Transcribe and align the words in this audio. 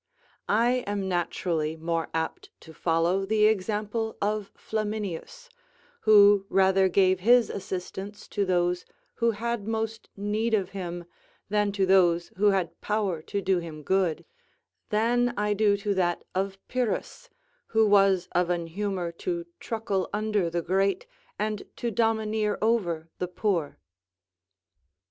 I 0.49 0.77
am 0.87 1.07
naturally 1.07 1.75
more 1.75 2.09
apt 2.11 2.49
to 2.61 2.73
follow 2.73 3.23
the 3.23 3.45
example 3.45 4.17
of 4.19 4.51
Flaminius, 4.55 5.47
who 6.09 6.47
rather 6.49 6.89
gave 6.89 7.19
his 7.19 7.51
assistance 7.51 8.27
to 8.29 8.43
those 8.43 8.83
who 9.17 9.29
had 9.29 9.67
most 9.67 10.09
need 10.17 10.55
of 10.55 10.69
him 10.71 11.05
than 11.49 11.71
to 11.73 11.85
those 11.85 12.29
who 12.37 12.49
had 12.49 12.81
power 12.81 13.21
to 13.21 13.41
do 13.43 13.59
him 13.59 13.83
good, 13.83 14.25
than 14.89 15.35
I 15.37 15.53
do 15.53 15.77
to 15.77 15.93
that 15.93 16.23
of 16.33 16.57
Pyrrhus, 16.67 17.29
who 17.67 17.85
was 17.85 18.27
of 18.31 18.49
an 18.49 18.65
humour 18.65 19.11
to 19.21 19.45
truckle 19.59 20.09
under 20.11 20.49
the 20.49 20.63
great 20.63 21.05
and 21.37 21.61
to 21.75 21.91
domineer 21.91 22.57
over 22.59 23.07
the 23.19 23.27
poor. 23.27 23.77